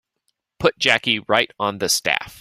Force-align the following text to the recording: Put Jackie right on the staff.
Put 0.59 0.79
Jackie 0.79 1.19
right 1.19 1.51
on 1.59 1.77
the 1.77 1.87
staff. 1.87 2.39